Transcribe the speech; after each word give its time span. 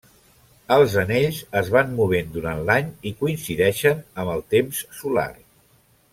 Els 0.75 0.95
anells 1.01 1.41
es 1.61 1.69
van 1.75 1.93
movent 1.99 2.31
durant 2.39 2.63
l'any 2.71 2.89
i 3.11 3.13
coincideixen 3.21 4.03
amb 4.25 4.35
el 4.39 4.43
temps 4.57 4.83
solar. 5.03 5.29